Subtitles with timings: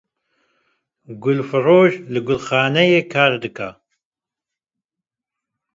[1.21, 3.69] Gul firoş li gulxaneyê kar dike